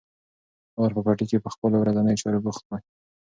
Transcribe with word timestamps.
پلار 0.73 0.91
په 0.95 1.01
پټي 1.05 1.25
کې 1.29 1.43
په 1.43 1.49
خپلو 1.53 1.75
ورځنیو 1.79 2.19
چارو 2.21 2.43
بوخت 2.45 2.63
و. 2.67 2.71